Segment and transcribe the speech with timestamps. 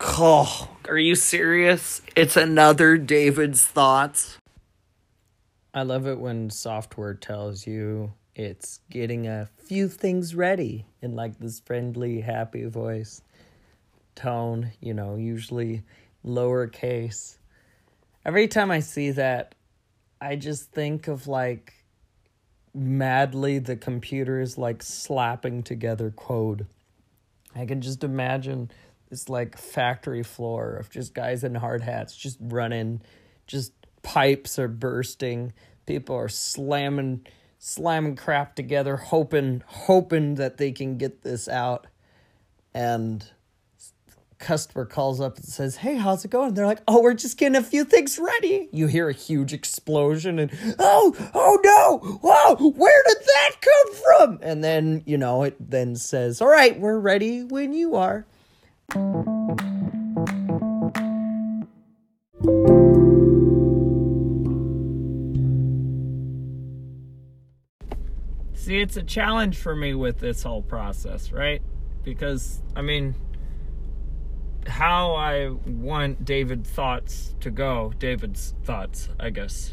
[0.00, 2.02] Oh, are you serious?
[2.14, 4.36] It's another David's thoughts.
[5.72, 11.38] I love it when software tells you it's getting a few things ready in like
[11.38, 13.22] this friendly, happy voice
[14.14, 15.82] tone, you know, usually
[16.24, 17.36] lowercase.
[18.24, 19.54] Every time I see that,
[20.20, 21.72] I just think of like
[22.74, 26.66] madly the computer is like slapping together code.
[27.54, 28.70] I can just imagine
[29.08, 33.02] this like factory floor of just guys in hard hats just running,
[33.46, 33.72] just
[34.02, 35.52] pipes are bursting,
[35.86, 37.26] people are slamming
[37.58, 41.86] slamming crap together, hoping hoping that they can get this out.
[42.74, 43.28] And
[44.38, 46.54] customer calls up and says, Hey, how's it going?
[46.54, 48.68] They're like, Oh, we're just getting a few things ready.
[48.72, 54.38] You hear a huge explosion and, Oh, oh no, whoa, where did that come from?
[54.42, 58.26] And then, you know, it then says, All right, we're ready when you are.
[58.88, 58.98] See,
[68.80, 71.62] it's a challenge for me with this whole process, right?
[72.04, 73.16] Because, I mean,
[74.68, 79.72] how I want David thoughts to go, David's thoughts, I guess.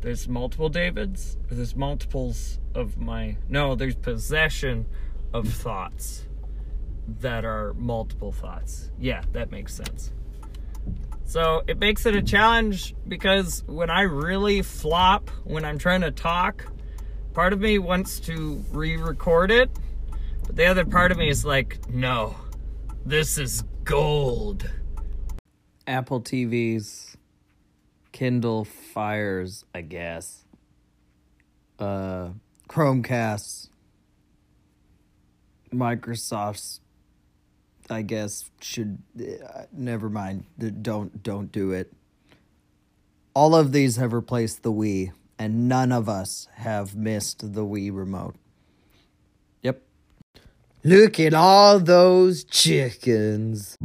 [0.00, 1.36] There's multiple Davids.
[1.50, 3.36] There's multiples of my.
[3.48, 4.86] No, there's possession
[5.34, 6.27] of thoughts
[7.20, 8.90] that are multiple thoughts.
[8.98, 10.12] Yeah, that makes sense.
[11.24, 16.10] So it makes it a challenge because when I really flop, when I'm trying to
[16.10, 16.66] talk,
[17.34, 19.70] part of me wants to re record it,
[20.46, 22.34] but the other part of me is like, no,
[23.04, 24.70] this is gold.
[25.86, 27.16] Apple TVs,
[28.12, 30.44] Kindle Fires, I guess.
[31.78, 32.30] Uh,
[32.68, 33.68] Chromecasts,
[35.72, 36.80] Microsoft's,
[37.90, 38.98] I guess should.
[39.18, 40.44] Uh, never mind.
[40.82, 41.92] Don't don't do it.
[43.34, 47.94] All of these have replaced the Wii, and none of us have missed the Wii
[47.94, 48.34] remote.
[49.62, 49.82] Yep.
[50.84, 53.76] Look at all those chickens.